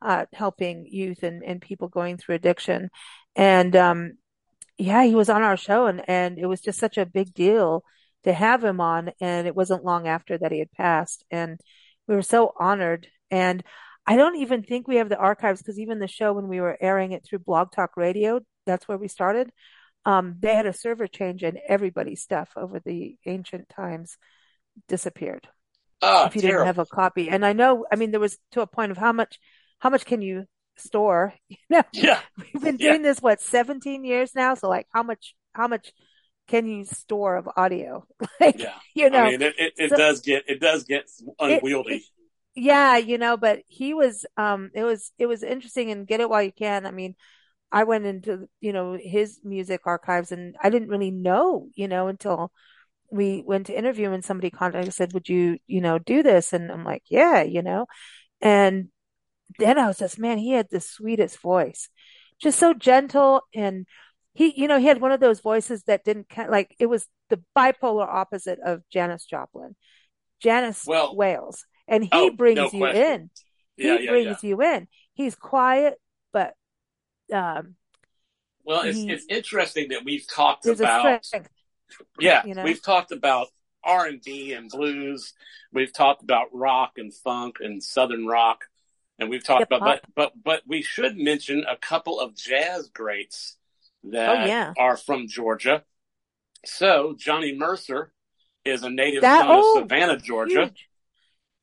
[0.01, 2.89] uh helping youth and and people going through addiction.
[3.35, 4.13] And um
[4.77, 7.83] yeah he was on our show and and it was just such a big deal
[8.23, 11.25] to have him on and it wasn't long after that he had passed.
[11.31, 11.59] And
[12.07, 13.07] we were so honored.
[13.31, 13.63] And
[14.09, 16.75] I don't even think we have the archives because even the show when we were
[16.81, 19.51] airing it through Blog Talk Radio, that's where we started.
[20.03, 24.17] Um, they had a server change and everybody's stuff over the ancient times
[24.87, 25.47] disappeared.
[26.01, 26.65] Oh, if you terrible.
[26.65, 27.29] didn't have a copy.
[27.29, 29.37] And I know, I mean, there was to a point of how much,
[29.77, 30.45] how much can you
[30.75, 31.35] store?
[31.49, 32.19] You know, yeah.
[32.35, 33.09] we've been doing yeah.
[33.09, 34.55] this, what, 17 years now?
[34.55, 35.93] So like how much, how much
[36.47, 38.07] can you store of audio?
[38.39, 38.73] like, yeah.
[38.95, 41.03] you know, I mean, it, it, it so, does get, it does get
[41.39, 42.05] unwieldy.
[42.61, 46.29] Yeah, you know, but he was, um, it was, it was interesting and get it
[46.29, 46.85] while you can.
[46.85, 47.15] I mean,
[47.71, 52.07] I went into, you know, his music archives and I didn't really know, you know,
[52.07, 52.51] until
[53.11, 56.21] we went to interview him and somebody contacted and said, would you, you know, do
[56.21, 56.51] this?
[56.51, 57.85] And I'm like, yeah, you know,
[58.41, 58.89] and
[59.57, 61.89] then I was just, man, he had the sweetest voice,
[62.41, 63.41] just so gentle.
[63.55, 63.85] And
[64.33, 67.41] he, you know, he had one of those voices that didn't like, it was the
[67.57, 69.75] bipolar opposite of Janis Joplin.
[70.41, 73.29] Janis well, Wales and he oh, brings no you in.
[73.77, 74.49] Yeah, he yeah, brings yeah.
[74.49, 74.87] you in.
[75.13, 75.99] He's quiet,
[76.31, 76.53] but
[77.33, 77.75] um,
[78.63, 81.25] well, it's it's interesting that we've talked about.
[82.19, 82.63] Yeah, you know?
[82.63, 83.47] we've talked about
[83.83, 85.33] R and B and blues.
[85.73, 88.65] We've talked about rock and funk and southern rock,
[89.17, 89.81] and we've talked Hip-hop.
[89.81, 93.57] about but but but we should mention a couple of jazz greats
[94.03, 94.73] that oh, yeah.
[94.77, 95.83] are from Georgia.
[96.65, 98.11] So Johnny Mercer
[98.65, 100.65] is a native that, son oh, of Savannah, Georgia.
[100.65, 100.88] Huge.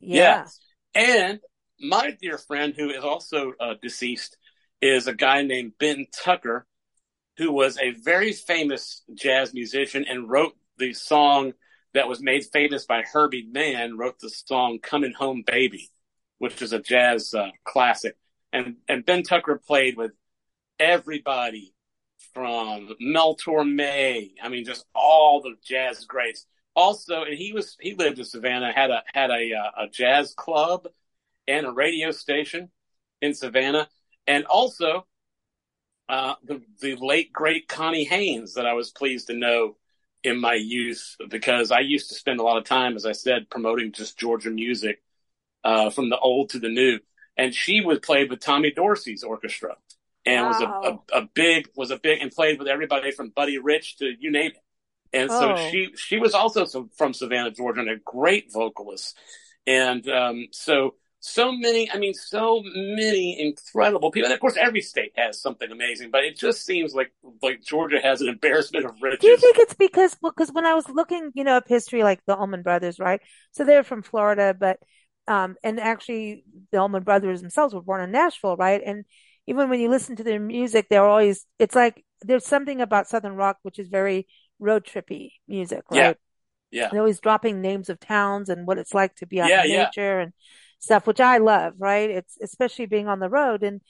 [0.06, 0.46] Yeah.
[0.94, 1.40] And
[1.80, 4.36] my dear friend, who is also uh, deceased,
[4.80, 6.66] is a guy named Ben Tucker,
[7.38, 11.52] who was a very famous jazz musician and wrote the song
[11.94, 15.90] that was made famous by Herbie Mann, wrote the song Coming Home Baby,
[16.38, 18.16] which is a jazz uh, classic.
[18.52, 20.12] And, and Ben Tucker played with
[20.78, 21.74] everybody
[22.32, 24.30] from Mel Torme.
[24.42, 28.72] I mean, just all the jazz greats also, and he was he lived in Savannah,
[28.72, 30.86] had a had a uh, a jazz club
[31.48, 32.70] and a radio station
[33.22, 33.88] in Savannah,
[34.26, 35.06] and also
[36.08, 39.76] uh, the the late great Connie Haines that I was pleased to know
[40.22, 43.48] in my youth because I used to spend a lot of time, as I said,
[43.50, 45.02] promoting just Georgia music
[45.64, 46.98] uh, from the old to the new,
[47.36, 49.76] and she would play with Tommy Dorsey's orchestra
[50.26, 50.48] and wow.
[50.50, 53.96] was a, a, a big was a big and played with everybody from Buddy Rich
[53.98, 54.62] to you name it
[55.16, 55.70] and so oh.
[55.70, 59.16] she she was also from Savannah, Georgia, and a great vocalist.
[59.66, 64.26] And um, so so many, I mean, so many incredible people.
[64.26, 68.00] And of course, every state has something amazing, but it just seems like like Georgia
[68.00, 69.20] has an embarrassment of riches.
[69.20, 72.20] Do you think it's because because when I was looking, you know, up history, like
[72.26, 73.20] the Allman Brothers, right?
[73.52, 74.78] So they're from Florida, but
[75.26, 78.80] um, and actually the Allman Brothers themselves were born in Nashville, right?
[78.84, 79.04] And
[79.48, 83.34] even when you listen to their music, they're always it's like there's something about Southern
[83.34, 85.98] rock which is very road trippy music, right?
[85.98, 86.12] Yeah.
[86.70, 86.88] Yeah.
[86.90, 89.70] They're always dropping names of towns and what it's like to be out yeah, in
[89.70, 89.84] yeah.
[89.84, 90.32] nature and
[90.78, 92.10] stuff, which I love, right?
[92.10, 93.62] It's especially being on the road.
[93.62, 93.80] And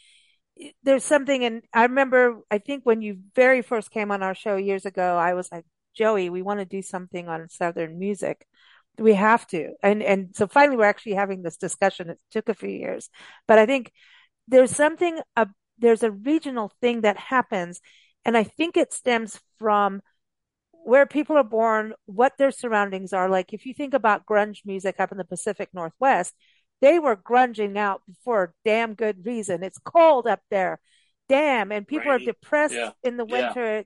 [0.83, 4.57] there's something, and I remember, I think when you very first came on our show
[4.57, 8.47] years ago, I was like, Joey, we want to do something on Southern music.
[8.99, 9.71] We have to.
[9.83, 12.11] And, and so finally we're actually having this discussion.
[12.11, 13.09] It took a few years,
[13.49, 13.91] but I think
[14.49, 15.47] there's something, uh,
[15.79, 17.81] there's a regional thing that happens.
[18.25, 20.03] And I think it stems from
[20.87, 23.29] where people are born, what their surroundings are.
[23.29, 26.33] Like if you think about grunge music up in the Pacific Northwest,
[26.81, 29.65] they were grunging out for a damn good reason.
[29.65, 30.79] It's cold up there.
[31.29, 31.73] Damn.
[31.73, 32.23] And people Rainy.
[32.23, 32.93] are depressed yeah.
[33.03, 33.79] in the winter.
[33.79, 33.83] Yeah.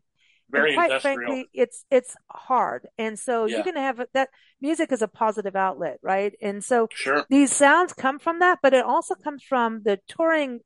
[0.50, 1.16] Very quite industrial.
[1.16, 2.86] frankly, it's it's hard.
[2.98, 3.58] And so yeah.
[3.58, 4.28] you can have that
[4.60, 6.34] music is a positive outlet, right?
[6.42, 7.24] And so sure.
[7.30, 10.60] these sounds come from that, but it also comes from the touring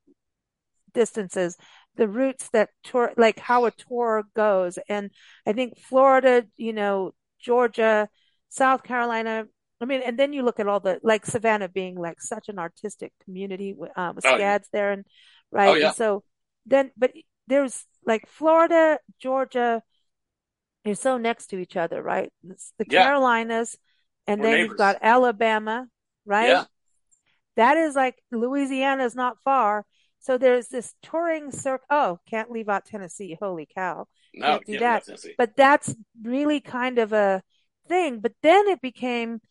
[0.94, 1.57] distances,
[1.96, 4.78] the routes that tour like how a tour goes.
[4.88, 5.11] And
[5.46, 8.09] I think Florida, you know, Georgia,
[8.48, 9.46] South Carolina,
[9.80, 12.59] I mean, and then you look at all the like Savannah being like such an
[12.59, 15.04] artistic community uh, with oh, SCADs there, and
[15.50, 15.68] right.
[15.68, 15.88] Oh, yeah.
[15.88, 16.24] And so
[16.66, 17.12] then, but
[17.46, 19.83] there's like Florida, Georgia,
[20.85, 22.33] you're so next to each other, right?
[22.48, 23.04] It's the yeah.
[23.04, 23.76] Carolinas,
[24.26, 24.68] and We're then neighbors.
[24.70, 25.87] you've got Alabama,
[26.24, 26.48] right?
[26.48, 26.64] Yeah.
[27.57, 29.85] That is like Louisiana is not far.
[30.24, 31.84] So there's this touring circuit.
[31.90, 33.37] Oh, can't leave out Tennessee.
[33.38, 34.06] Holy cow.
[34.32, 35.04] No, can't do that.
[35.37, 37.42] But that's really kind of a
[37.88, 38.20] thing.
[38.20, 39.42] But then it became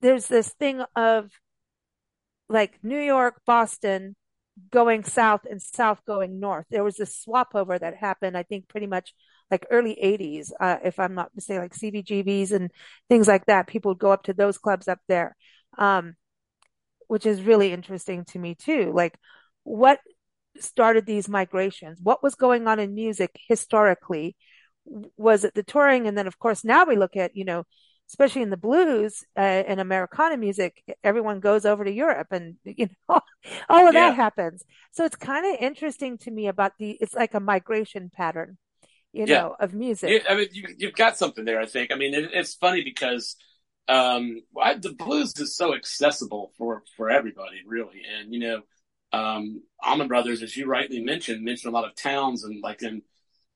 [0.00, 1.30] there's this thing of
[2.48, 4.16] like New York, Boston
[4.72, 6.66] going south and south going north.
[6.68, 9.14] There was this swap over that happened, I think pretty much
[9.52, 12.72] like early 80s, uh, if I'm not mistaken, like CBGBs and
[13.08, 13.68] things like that.
[13.68, 15.36] People would go up to those clubs up there,
[15.78, 16.16] um,
[17.06, 18.90] which is really interesting to me too.
[18.92, 19.16] Like
[19.66, 19.98] what
[20.60, 21.98] started these migrations?
[22.00, 24.36] What was going on in music historically?
[25.16, 26.06] Was it the touring?
[26.06, 27.64] And then of course now we look at, you know,
[28.08, 32.88] especially in the blues uh, and Americana music, everyone goes over to Europe and, you
[33.08, 33.20] know,
[33.68, 34.10] all of yeah.
[34.10, 34.62] that happens.
[34.92, 38.58] So it's kind of interesting to me about the, it's like a migration pattern,
[39.12, 39.40] you yeah.
[39.40, 40.10] know, of music.
[40.10, 41.90] Yeah, I mean, you, have got something there, I think.
[41.90, 43.34] I mean, it, it's funny because,
[43.88, 48.02] um, I, the blues is so accessible for, for everybody, really.
[48.18, 48.62] And, you know,
[49.16, 53.02] um, Allman Brothers, as you rightly mentioned, mentioned a lot of towns and like in,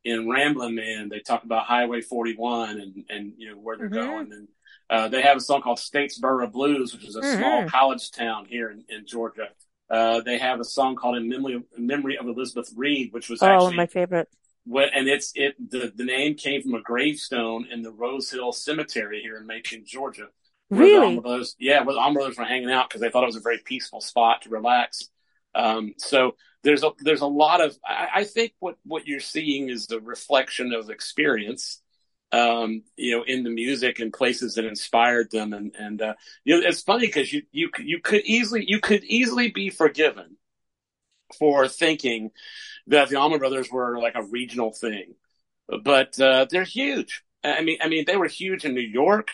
[0.04, 4.10] in Ramblin' Man, they talk about Highway 41 and, and you know, where they're mm-hmm.
[4.10, 4.32] going.
[4.32, 4.48] And
[4.88, 7.38] uh, they have a song called Statesboro Blues, which is a mm-hmm.
[7.38, 9.48] small college town here in, in Georgia.
[9.90, 13.28] Uh, they have a song called In Memory, of, in Memory of Elizabeth Reed, which
[13.28, 14.28] was actually oh, my favorite.
[14.64, 18.52] What, and it's it the, the name came from a gravestone in the Rose Hill
[18.52, 20.28] Cemetery here in Macon, Georgia.
[20.70, 21.18] Really?
[21.18, 23.58] Brothers, yeah, where the Brothers were hanging out because they thought it was a very
[23.58, 25.08] peaceful spot to relax.
[25.54, 29.68] Um, so there's a there's a lot of I, I, think what what you're seeing
[29.68, 31.80] is the reflection of experience
[32.32, 35.52] um, you know in the music and places that inspired them.
[35.52, 39.04] And and uh, you know it's funny because you you you could easily you could
[39.04, 40.36] easily be forgiven
[41.38, 42.30] for thinking
[42.88, 45.14] that the Allman Brothers were like a regional thing
[45.84, 47.22] but uh, they're huge.
[47.44, 49.30] I mean I mean they were huge in New York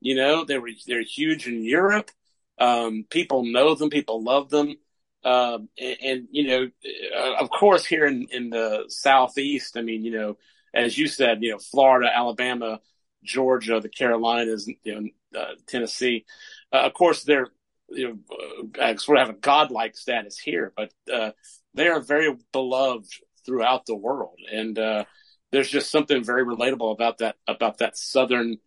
[0.00, 2.10] you know they were they're huge in Europe.
[2.58, 4.76] Um, people know them people love them
[5.24, 6.68] um, and, and, you know,
[7.16, 10.36] uh, of course, here in, in the Southeast, I mean, you know,
[10.74, 12.80] as you said, you know, Florida, Alabama,
[13.22, 14.94] Georgia, the Carolinas, you
[15.32, 16.24] know, uh, Tennessee,
[16.72, 17.48] uh, of course, they're,
[17.88, 18.18] you know,
[18.80, 21.32] uh, sort of have a godlike status here, but, uh,
[21.74, 23.12] they are very beloved
[23.44, 24.38] throughout the world.
[24.50, 25.04] And, uh,
[25.52, 28.58] there's just something very relatable about that, about that Southern,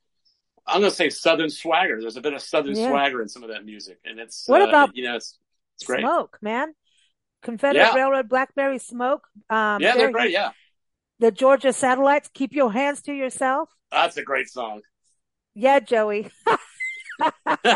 [0.67, 1.99] I'm going to say Southern swagger.
[1.99, 2.89] There's a bit of Southern yeah.
[2.89, 3.99] swagger in some of that music.
[4.05, 5.39] And it's, what about, you know, it's,
[5.75, 6.01] it's great.
[6.01, 6.73] Smoke, man.
[7.41, 7.93] Confederate yeah.
[7.93, 9.27] Railroad Blackberry Smoke.
[9.49, 10.31] Um, yeah, they're great.
[10.31, 10.51] Yeah.
[11.19, 12.29] The Georgia Satellites.
[12.33, 13.69] Keep your hands to yourself.
[13.91, 14.81] That's a great song.
[15.53, 16.29] Yeah, Joey.
[17.19, 17.69] but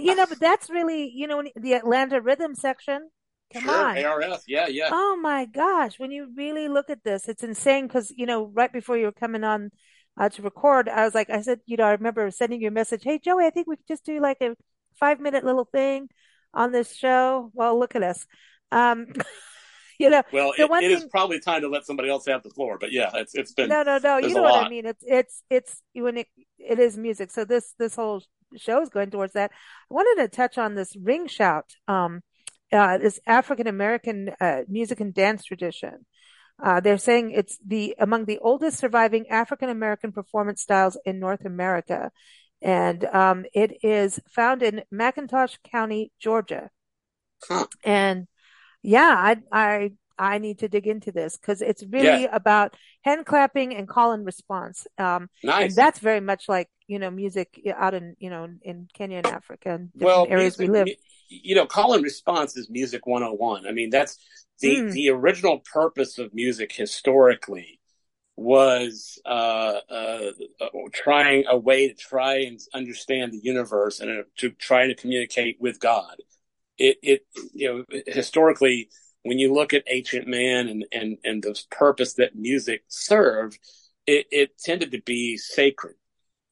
[0.00, 3.10] you know, but that's really, you know, the Atlanta rhythm section.
[3.52, 4.04] Come sure, on.
[4.04, 4.42] ARS.
[4.46, 4.88] Yeah, yeah.
[4.90, 5.98] Oh my gosh.
[5.98, 9.12] When you really look at this, it's insane because, you know, right before you were
[9.12, 9.70] coming on
[10.18, 12.72] uh, to record, I was like, I said, you know, I remember sending you a
[12.72, 13.04] message.
[13.04, 14.56] Hey, Joey, I think we could just do like a
[14.98, 16.08] five minute little thing
[16.54, 17.50] on this show.
[17.54, 18.26] Well, look at us.
[18.72, 19.06] Um,
[19.98, 22.50] you know, well, it, it thing, is probably time to let somebody else have the
[22.50, 22.78] floor.
[22.78, 24.18] But yeah, it's it's been no, no, no.
[24.18, 24.86] You know what I mean?
[24.86, 26.28] It's it's it's when it
[26.58, 27.30] it is music.
[27.30, 28.22] So this this whole
[28.56, 29.50] show is going towards that.
[29.90, 31.66] I wanted to touch on this ring shout.
[31.88, 32.22] Um,
[32.72, 36.06] uh, this African American uh, music and dance tradition.
[36.62, 41.44] Uh, they're saying it's the among the oldest surviving African American performance styles in North
[41.44, 42.10] America
[42.66, 46.68] and um, it is found in McIntosh County, Georgia.
[47.48, 47.66] Huh.
[47.84, 48.26] And
[48.82, 52.36] yeah, I I I need to dig into this because it's really yeah.
[52.36, 54.86] about hand clapping and call and response.
[54.98, 55.66] Um, nice.
[55.66, 59.26] And that's very much like you know music out in you know in Kenya and
[59.26, 60.88] Africa and well, areas music, we live.
[61.28, 63.66] you know, call and response is music 101.
[63.66, 64.18] I mean, that's
[64.60, 64.92] the, mm.
[64.92, 67.75] the original purpose of music historically
[68.36, 70.30] was uh, uh,
[70.92, 75.80] trying a way to try and understand the universe and to try to communicate with
[75.80, 76.16] God.
[76.78, 78.90] It, it, you know, historically,
[79.22, 83.58] when you look at ancient man and, and, and the purpose that music served,
[84.06, 85.96] it, it tended to be sacred.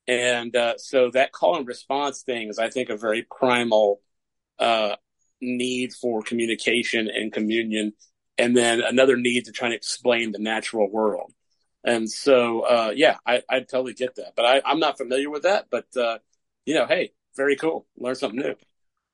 [0.08, 4.00] And uh, so that call and response thing is, I think, a very primal
[4.58, 4.96] uh,
[5.40, 7.92] need for communication and communion,
[8.38, 11.32] and then another need to try and explain the natural world.
[11.84, 15.42] And so, uh, yeah, I, I totally get that, but I, I'm not familiar with
[15.42, 15.66] that.
[15.70, 16.18] But uh,
[16.64, 17.86] you know, hey, very cool.
[17.96, 18.54] Learn something new.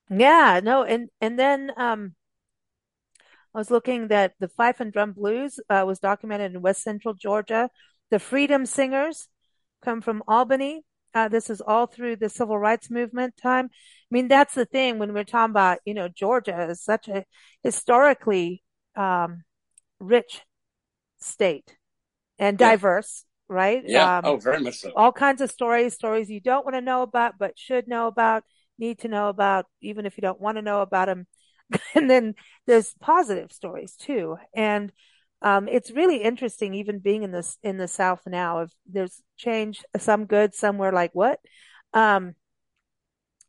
[0.08, 2.14] Yeah, no, and and then um,
[3.54, 7.14] I was looking that the fife and drum blues uh, was documented in West Central
[7.14, 7.70] Georgia.
[8.10, 9.28] The Freedom Singers
[9.84, 10.82] come from Albany.
[11.12, 13.66] Uh, this is all through the civil rights movement time.
[13.66, 17.24] I mean, that's the thing when we're talking about, you know, Georgia is such a
[17.64, 18.62] historically
[18.94, 19.42] um,
[19.98, 20.42] rich
[21.18, 21.76] state
[22.40, 22.70] and yeah.
[22.70, 23.82] diverse, right?
[23.86, 24.18] Yeah.
[24.18, 24.90] Um, oh, very much so.
[24.96, 28.42] All kinds of stories, stories you don't want to know about, but should know about,
[28.78, 31.26] need to know about, even if you don't want to know about them.
[31.94, 32.34] and then
[32.66, 34.38] there's positive stories too.
[34.54, 34.90] And,
[35.42, 39.82] um, it's really interesting, even being in this, in the South now, if there's change,
[39.98, 41.40] some good, somewhere like what?
[41.94, 42.34] Um,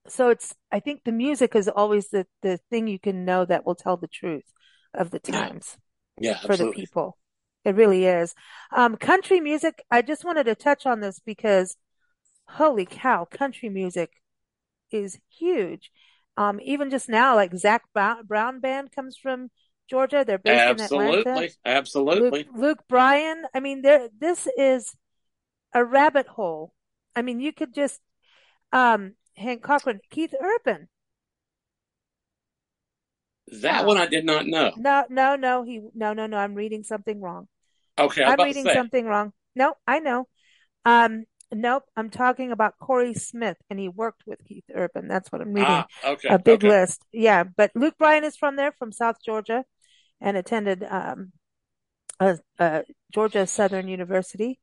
[0.07, 3.65] so it's, I think the music is always the, the thing you can know that
[3.65, 4.45] will tell the truth
[4.93, 5.77] of the times.
[6.19, 7.17] Yeah, yeah for the people.
[7.63, 8.33] It really is.
[8.75, 11.77] Um, country music, I just wanted to touch on this because
[12.47, 14.11] holy cow, country music
[14.91, 15.91] is huge.
[16.37, 19.51] Um, even just now, like Zac Brown band comes from
[19.89, 20.23] Georgia.
[20.25, 21.53] They're based absolutely, in Atlanta.
[21.65, 22.39] Absolutely.
[22.39, 23.45] Luke, Luke Bryan.
[23.53, 24.95] I mean, there, this is
[25.73, 26.73] a rabbit hole.
[27.15, 27.99] I mean, you could just,
[28.71, 30.87] um, Hank Cochran, Keith Urban.
[33.51, 34.71] That one I did not know.
[34.77, 35.63] No, no, no.
[35.63, 36.37] He no, no, no.
[36.37, 37.49] I'm reading something wrong.
[37.99, 39.33] Okay, I'm reading something wrong.
[39.55, 40.27] No, I know.
[40.85, 41.83] Um, nope.
[41.95, 45.07] I'm talking about Corey Smith, and he worked with Keith Urban.
[45.07, 45.67] That's what I'm reading.
[45.67, 46.69] Ah, okay, a big okay.
[46.69, 47.03] list.
[47.11, 49.65] Yeah, but Luke Bryan is from there, from South Georgia,
[50.19, 51.31] and attended um,
[53.11, 54.59] Georgia Southern University.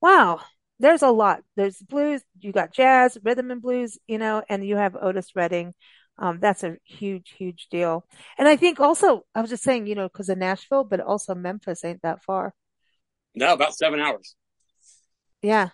[0.00, 0.40] Wow,
[0.78, 1.42] there's a lot.
[1.56, 5.74] There's blues, you got jazz, rhythm and blues, you know, and you have Otis Redding.
[6.22, 8.06] Um, that's a huge, huge deal.
[8.38, 11.34] And I think also, I was just saying, you know, because of Nashville, but also
[11.34, 12.54] Memphis ain't that far.
[13.34, 14.36] No, about seven hours.
[15.42, 15.70] Yeah.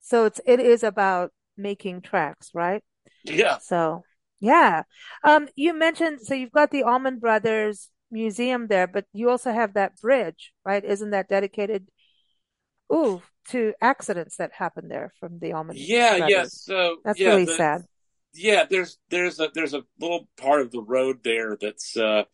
[0.00, 2.82] So it's, it is about making tracks, right?
[3.22, 3.58] Yeah.
[3.58, 4.02] So,
[4.40, 4.82] yeah.
[5.22, 9.74] Um, you mentioned, so you've got the Allman Brothers Museum there, but you also have
[9.74, 10.84] that bridge, right?
[10.84, 11.86] Isn't that dedicated?
[12.92, 15.76] Ooh, to accidents that happened there from the Allman.
[15.78, 16.62] Yeah, yes.
[16.64, 17.84] So that's yeah, really the, sad
[18.34, 22.24] yeah, there's there's a there's a little part of the road there that's uh,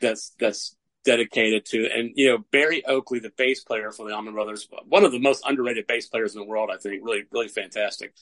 [0.00, 4.34] that's that's dedicated to, and you know Berry Oakley, the bass player for the Allman
[4.34, 7.48] Brothers, one of the most underrated bass players in the world, I think, really really
[7.48, 8.14] fantastic.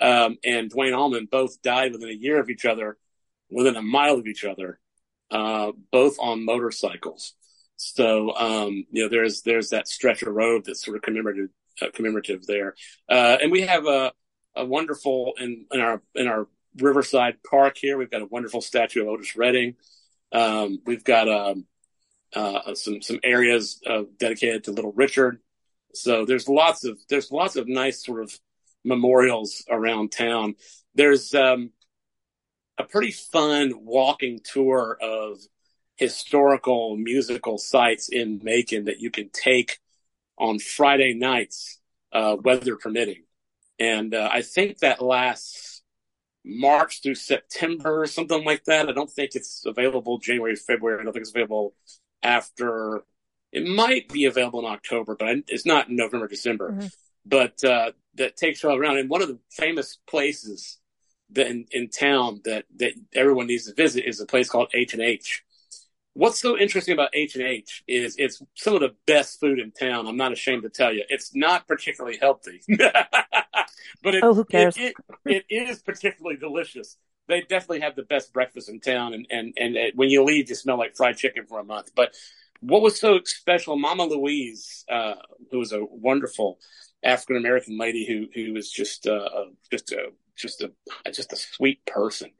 [0.00, 2.98] Um, and Duane Allman both died within a year of each other,
[3.50, 4.78] within a mile of each other,
[5.30, 7.34] uh, both on motorcycles.
[7.76, 11.50] So um, you know there's there's that stretch of road that's sort of commemorative
[11.80, 12.74] uh, commemorative there,
[13.08, 14.12] uh, and we have a
[14.56, 17.98] a wonderful in, in our in our Riverside Park here.
[17.98, 19.76] We've got a wonderful statue of Otis Redding.
[20.32, 21.66] Um, we've got um,
[22.34, 25.40] uh, some some areas uh, dedicated to Little Richard.
[25.94, 28.38] So there's lots of there's lots of nice sort of
[28.84, 30.54] memorials around town.
[30.94, 31.70] There's um,
[32.78, 35.38] a pretty fun walking tour of
[35.96, 39.78] historical musical sites in Macon that you can take
[40.38, 41.80] on Friday nights,
[42.12, 43.24] uh, weather permitting.
[43.78, 45.75] And uh, I think that lasts
[46.46, 48.88] March through September or something like that.
[48.88, 51.00] I don't think it's available January, February.
[51.00, 51.74] I don't think it's available
[52.22, 53.04] after.
[53.52, 56.72] It might be available in October, but it's not in November, December.
[56.72, 56.86] Mm-hmm.
[57.24, 58.98] But uh, that takes you all around.
[58.98, 60.78] And one of the famous places
[61.30, 64.94] that in, in town that that everyone needs to visit is a place called H
[64.94, 65.42] and H.
[66.16, 69.70] What's so interesting about H and H is it's some of the best food in
[69.70, 70.06] town.
[70.06, 71.04] I'm not ashamed to tell you.
[71.10, 72.62] It's not particularly healthy.
[72.68, 74.78] but it, oh, who cares?
[74.78, 74.94] It,
[75.26, 76.96] it, it is particularly delicious.
[77.28, 80.54] They definitely have the best breakfast in town, and and and when you leave, you
[80.54, 81.90] smell like fried chicken for a month.
[81.94, 82.14] But
[82.60, 85.16] what was so special, Mama Louise, uh,
[85.50, 86.58] who was a wonderful
[87.04, 89.28] African American lady who who was just uh,
[89.70, 90.72] just a just a
[91.12, 92.30] just a sweet person.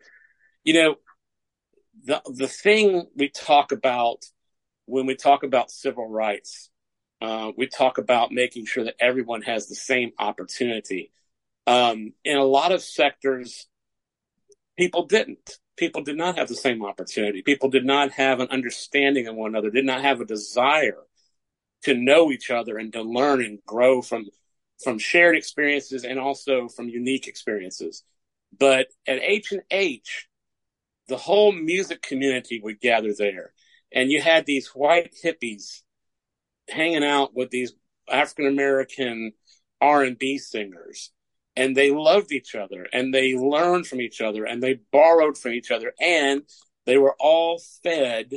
[0.64, 0.96] You know,
[2.04, 4.24] the the thing we talk about
[4.86, 6.70] when we talk about civil rights,
[7.20, 11.10] uh, we talk about making sure that everyone has the same opportunity.
[11.66, 13.66] Um, in a lot of sectors,
[14.78, 15.58] people didn't.
[15.76, 17.42] people did not have the same opportunity.
[17.42, 21.02] People did not have an understanding of one another, did not have a desire
[21.82, 24.26] to know each other and to learn and grow from
[24.82, 28.02] from shared experiences and also from unique experiences.
[28.58, 30.28] But at H and H,
[31.08, 33.52] the whole music community would gather there,
[33.92, 35.82] and you had these white hippies
[36.68, 37.72] hanging out with these
[38.10, 39.32] African American
[39.80, 41.12] R and B singers,
[41.54, 45.52] and they loved each other, and they learned from each other, and they borrowed from
[45.52, 46.42] each other, and
[46.86, 48.32] they were all fed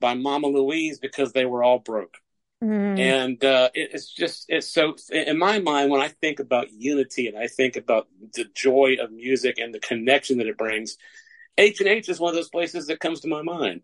[0.00, 2.18] by Mama Louise because they were all broke.
[2.62, 2.98] Mm.
[2.98, 7.28] And uh, it, it's just it's so in my mind when I think about unity
[7.28, 10.96] and I think about the joy of music and the connection that it brings,
[11.56, 13.82] H and H is one of those places that comes to my mind.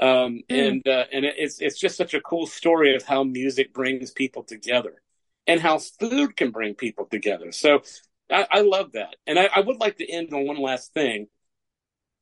[0.00, 0.68] Um, mm.
[0.68, 4.42] And uh, and it's it's just such a cool story of how music brings people
[4.42, 5.02] together,
[5.46, 7.52] and how food can bring people together.
[7.52, 7.82] So
[8.30, 11.26] I, I love that, and I, I would like to end on one last thing.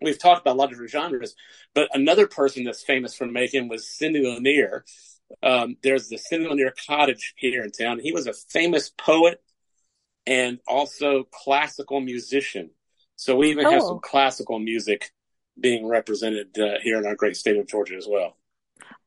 [0.01, 1.35] We've talked about a lot of different genres,
[1.75, 4.85] but another person that's famous for making was Sidney Lanier.
[5.43, 7.99] Um, there's the Sidney Lanier Cottage here in town.
[8.01, 9.43] He was a famous poet
[10.27, 12.71] and also classical musician.
[13.19, 13.71] So we even oh.
[13.71, 15.11] have some classical music
[15.59, 18.37] being represented uh, here in our great state of Georgia as well.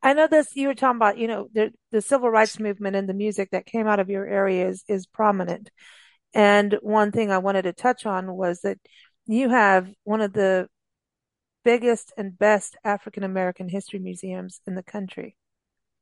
[0.02, 0.54] I know this.
[0.54, 3.64] You were talking about, you know, the the civil rights movement and the music that
[3.64, 5.70] came out of your area is is prominent.
[6.34, 8.78] And one thing I wanted to touch on was that
[9.26, 10.68] you have one of the
[11.64, 15.36] biggest and best African American history museums in the country.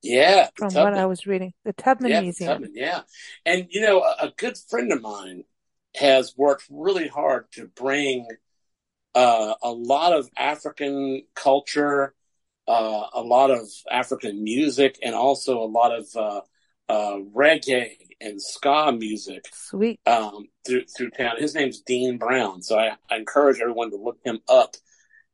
[0.02, 0.94] Yeah, from Tubman.
[0.94, 2.52] what I was reading, the Tubman yeah, Museum.
[2.54, 3.02] Tubman, yeah,
[3.44, 5.44] and you know, a, a, good friend of mine
[5.96, 8.26] has worked really hard to bring
[9.14, 12.14] uh, a lot of African culture,
[12.68, 16.40] uh, a lot of African music, and also a lot of uh,
[16.88, 19.46] uh reggae and ska music.
[19.52, 20.00] Sweet.
[20.06, 21.36] Um, through through town.
[21.38, 24.76] His name's Dean Brown, so I, I encourage everyone to look him up,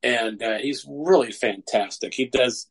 [0.02, 2.14] and uh, he's really fantastic.
[2.14, 2.68] He does.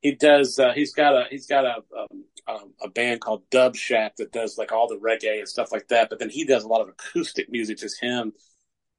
[0.00, 0.58] He does.
[0.58, 1.26] Uh, he's got a.
[1.30, 4.96] He's got a, um, um, a band called Dub Shack that does like all the
[4.96, 6.08] reggae and stuff like that.
[6.10, 8.32] But then he does a lot of acoustic music, just him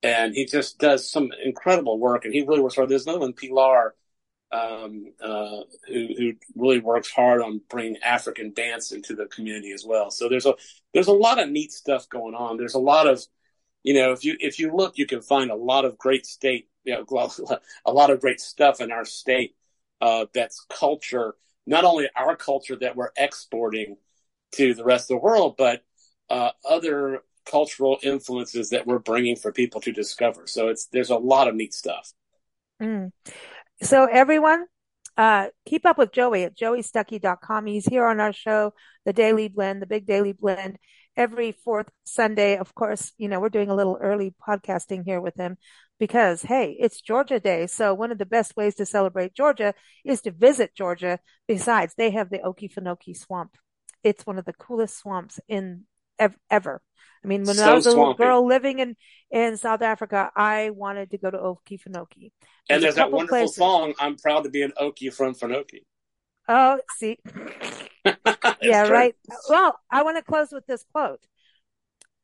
[0.04, 2.26] and he just does some incredible work.
[2.26, 2.90] And he really works hard.
[2.90, 3.96] There's another one, Pilar,
[4.52, 9.86] um, uh, who, who really works hard on bringing African dance into the community as
[9.86, 10.12] well.
[10.12, 10.56] So there's a
[10.94, 12.58] there's a lot of neat stuff going on.
[12.58, 13.24] There's a lot of
[13.84, 16.68] you know if you if you look, you can find a lot of great state,
[16.84, 17.06] you know,
[17.86, 19.56] a lot of great stuff in our state
[20.02, 21.36] uh, that's culture,
[21.66, 23.98] not only our culture that we're exporting
[24.54, 25.84] to the rest of the world, but
[26.30, 30.48] uh, other cultural influences that we're bringing for people to discover.
[30.48, 32.12] So it's there's a lot of neat stuff.
[32.82, 33.12] Mm.
[33.82, 34.66] So everyone,
[35.18, 37.66] uh, keep up with Joey at joeystuckey.com.
[37.66, 38.74] He's here on our show,
[39.06, 40.78] The Daily Blend, The Big Daily Blend,
[41.16, 42.58] every fourth Sunday.
[42.58, 45.58] Of course, you know, we're doing a little early podcasting here with him
[46.02, 47.68] because, hey, it's Georgia Day.
[47.68, 51.20] So one of the best ways to celebrate Georgia is to visit Georgia.
[51.48, 53.56] Besides, they have the Okefenokee Swamp.
[54.04, 55.84] It's one of the coolest swamps in
[56.18, 56.82] ever.
[57.24, 58.96] I mean, when so I was a little girl living in,
[59.30, 62.32] in South Africa, I wanted to go to Okefenokee.
[62.68, 63.58] And there's that wonderful places.
[63.58, 65.84] song, I'm proud to be an Okie from Fenoke.
[66.48, 67.20] Oh, see.
[68.64, 68.92] yeah, true.
[68.92, 69.16] right.
[69.48, 71.22] Well, I want to close with this quote.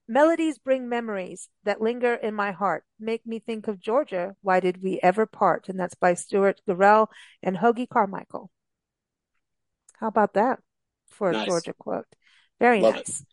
[0.08, 4.36] Melodies bring memories that linger in my heart, make me think of Georgia.
[4.41, 5.68] Why did we ever part?
[5.68, 7.08] And that's by Stuart Gorrell
[7.43, 8.49] and Hoagy Carmichael.
[9.99, 10.60] How about that
[11.10, 11.47] for a nice.
[11.47, 12.05] Georgia quote?
[12.60, 13.22] Very Love nice.
[13.22, 13.28] It.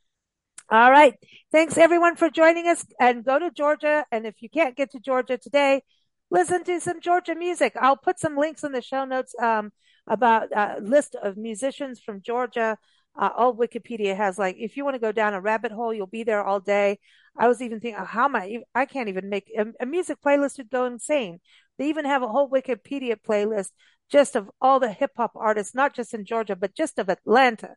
[0.70, 1.14] All right.
[1.53, 4.05] Thanks everyone for joining us and go to Georgia.
[4.11, 5.83] And if you can't get to Georgia today,
[6.31, 7.75] listen to some Georgia music.
[7.81, 9.70] I'll put some links in the show notes, um,
[10.07, 12.79] about a list of musicians from Georgia.
[13.16, 16.06] Uh, all Wikipedia has like, if you want to go down a rabbit hole, you'll
[16.06, 16.98] be there all day.
[17.36, 20.18] I was even thinking, oh, how am I, I can't even make a, a music
[20.24, 21.40] playlist would go insane.
[21.78, 23.70] They even have a whole Wikipedia playlist
[24.10, 27.74] just of all the hip hop artists, not just in Georgia, but just of Atlanta.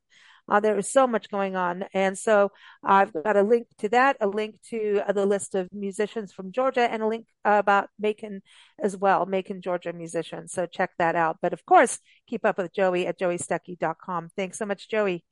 [0.50, 1.86] Uh, there is so much going on.
[1.94, 2.52] And so
[2.84, 6.52] I've got a link to that, a link to uh, the list of musicians from
[6.52, 8.42] Georgia and a link uh, about Macon
[8.82, 10.54] as well, Macon, Georgia musicians.
[10.54, 11.38] So check that out.
[11.42, 14.30] But of course, keep up with Joey at joeystuckey.com.
[14.36, 15.24] Thanks so much, Joey.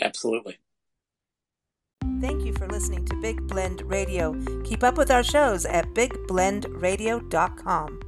[0.00, 0.58] Absolutely.
[2.20, 4.34] Thank you for listening to Big Blend Radio.
[4.64, 8.00] Keep up with our shows at bigblendradio.com.